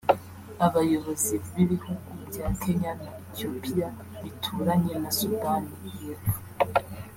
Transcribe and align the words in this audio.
Abayobozi 0.65 1.33
b’ibihugu 1.53 2.09
bya 2.29 2.47
Kenya 2.61 2.91
na 3.01 3.09
Ethiopia 3.23 3.87
bituranye 4.21 4.93
na 5.03 5.09
Sudani 5.17 5.73
y’Epfo 6.01 6.35